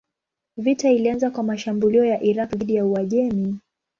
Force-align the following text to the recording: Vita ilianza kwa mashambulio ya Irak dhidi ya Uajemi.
Vita 0.57 0.89
ilianza 0.91 1.31
kwa 1.31 1.43
mashambulio 1.43 2.05
ya 2.05 2.21
Irak 2.23 2.55
dhidi 2.57 2.75
ya 2.75 2.85
Uajemi. 2.85 3.59